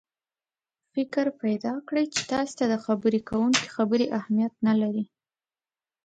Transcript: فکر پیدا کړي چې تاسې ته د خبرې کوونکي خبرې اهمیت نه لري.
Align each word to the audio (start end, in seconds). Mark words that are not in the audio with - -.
فکر 0.93 1.25
پیدا 1.41 1.73
کړي 1.87 2.03
چې 2.13 2.21
تاسې 2.31 2.53
ته 2.59 2.65
د 2.71 2.75
خبرې 2.85 3.19
کوونکي 3.29 3.65
خبرې 3.75 4.07
اهمیت 4.19 4.53
نه 4.67 4.73
لري. 4.81 5.05